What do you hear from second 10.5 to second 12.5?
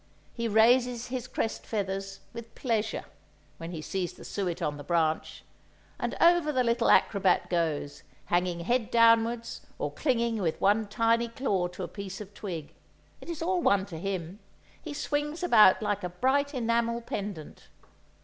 one tiny claw to a piece of